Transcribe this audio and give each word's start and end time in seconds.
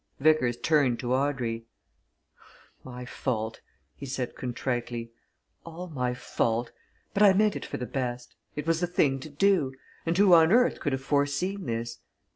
Vickers 0.19 0.57
turned 0.57 0.97
to 0.99 1.13
Audrey. 1.13 1.67
"My 2.83 3.05
fault!" 3.05 3.61
he 3.95 4.07
said 4.07 4.33
contritely. 4.35 5.11
"All 5.63 5.89
my 5.89 6.15
fault! 6.15 6.71
But 7.13 7.21
I 7.21 7.33
meant 7.33 7.55
it 7.55 7.67
for 7.67 7.77
the 7.77 7.85
best 7.85 8.33
it 8.55 8.65
was 8.65 8.79
the 8.79 8.87
thing 8.87 9.19
to 9.19 9.29
do 9.29 9.75
and 10.03 10.17
who 10.17 10.33
on 10.33 10.51
earth 10.51 10.79
could 10.79 10.93
have 10.93 11.03
foreseen 11.03 11.67
this. 11.67 11.99